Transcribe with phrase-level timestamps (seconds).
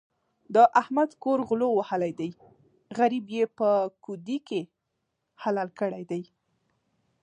[0.55, 2.29] د احمد کور غلو وهلی دی؛
[2.97, 3.69] غريب يې په
[4.05, 4.61] کودي کې
[5.41, 6.21] حلال کړی دی.